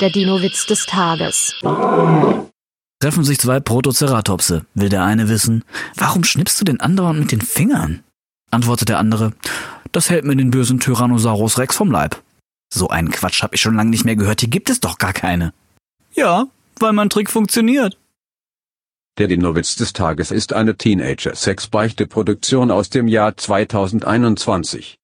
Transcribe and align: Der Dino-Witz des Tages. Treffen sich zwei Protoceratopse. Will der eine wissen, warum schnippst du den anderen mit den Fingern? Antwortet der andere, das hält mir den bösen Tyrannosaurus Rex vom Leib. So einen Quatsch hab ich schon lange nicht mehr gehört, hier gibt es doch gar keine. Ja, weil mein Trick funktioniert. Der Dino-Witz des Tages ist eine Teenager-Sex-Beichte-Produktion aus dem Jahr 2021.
Der 0.00 0.10
Dino-Witz 0.10 0.66
des 0.66 0.84
Tages. 0.84 1.54
Treffen 3.00 3.24
sich 3.24 3.38
zwei 3.38 3.60
Protoceratopse. 3.60 4.66
Will 4.74 4.90
der 4.90 5.04
eine 5.04 5.30
wissen, 5.30 5.64
warum 5.94 6.22
schnippst 6.22 6.60
du 6.60 6.66
den 6.66 6.80
anderen 6.80 7.20
mit 7.20 7.32
den 7.32 7.40
Fingern? 7.40 8.02
Antwortet 8.50 8.90
der 8.90 8.98
andere, 8.98 9.32
das 9.92 10.10
hält 10.10 10.26
mir 10.26 10.36
den 10.36 10.50
bösen 10.50 10.80
Tyrannosaurus 10.80 11.56
Rex 11.58 11.76
vom 11.76 11.90
Leib. 11.90 12.22
So 12.70 12.88
einen 12.88 13.10
Quatsch 13.10 13.42
hab 13.42 13.54
ich 13.54 13.62
schon 13.62 13.74
lange 13.74 13.88
nicht 13.88 14.04
mehr 14.04 14.16
gehört, 14.16 14.40
hier 14.40 14.50
gibt 14.50 14.68
es 14.68 14.80
doch 14.80 14.98
gar 14.98 15.14
keine. 15.14 15.54
Ja, 16.12 16.46
weil 16.78 16.92
mein 16.92 17.08
Trick 17.08 17.30
funktioniert. 17.30 17.96
Der 19.18 19.28
Dino-Witz 19.28 19.76
des 19.76 19.94
Tages 19.94 20.30
ist 20.30 20.52
eine 20.52 20.76
Teenager-Sex-Beichte-Produktion 20.76 22.70
aus 22.70 22.90
dem 22.90 23.08
Jahr 23.08 23.34
2021. 23.34 24.94